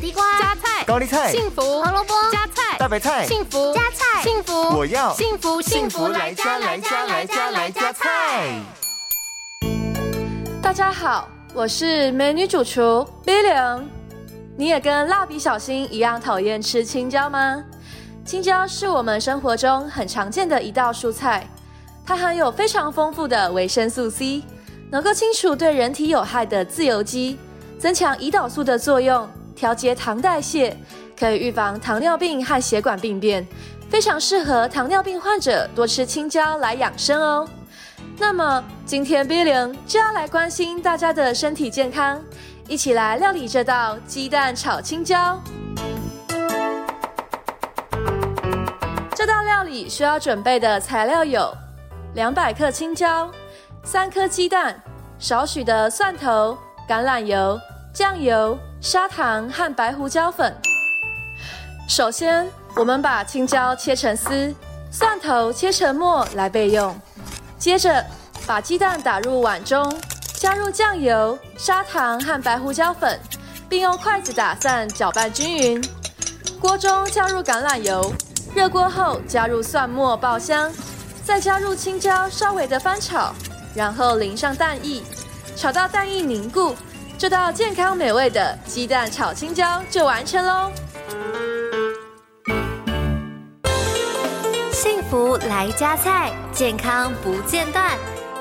[0.00, 8.58] 地瓜、加菜、高丽菜、幸福、胡萝卜、加菜、大白菜、幸福、加菜、幸福，我要幸福幸福来加来加来加来加菜。
[10.62, 13.82] 大家好，我是美女主厨 Billion。
[14.56, 17.62] 你也跟蜡笔小新一样讨厌吃青椒吗？
[18.24, 21.46] 青椒是我们生活中很常见的一道蔬菜，
[22.06, 24.44] 它含有非常丰富的维生素 C，
[24.90, 27.38] 能够清除对人体有害的自由基，
[27.78, 29.28] 增强胰岛素的作用，
[29.60, 30.74] 调节糖代谢，
[31.14, 33.46] 可以预防糖尿病和血管病变，
[33.90, 37.46] 非常适合糖尿病患者多吃青椒来养生哦。
[38.16, 42.18] 那么今天 Billy 就要来关心大家的身体健康，
[42.68, 45.38] 一起来料理这道鸡蛋炒青椒。
[49.14, 51.54] 这道料理需要准备的材料有：
[52.14, 53.30] 两百克青椒、
[53.84, 54.82] 三颗鸡蛋、
[55.18, 56.56] 少许的蒜头、
[56.88, 57.60] 橄榄油、
[57.92, 60.54] 酱油、砂糖和白胡椒粉。
[61.88, 64.54] 首先，我们把青椒切成丝，
[64.92, 66.96] 蒜头切成末来备用。
[67.58, 68.04] 接着，
[68.46, 69.92] 把鸡蛋打入碗中，
[70.34, 73.18] 加入酱油、砂糖和白胡椒粉，
[73.68, 75.84] 并用筷子打散，搅拌均匀。
[76.60, 78.12] 锅中加入橄榄油，
[78.54, 80.72] 热锅后加入蒜末爆香，
[81.24, 83.34] 再加入青椒，稍微的翻炒，
[83.74, 85.02] 然后淋上蛋液，
[85.56, 86.76] 炒到蛋液凝固，
[87.20, 90.72] 这道健康美味的鸡蛋炒青椒就完成喽。
[94.72, 97.90] 幸福来加菜，健康不间断。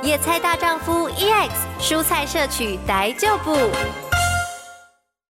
[0.02, 3.54] 野菜大丈夫 EX，蔬菜摄取逮就补。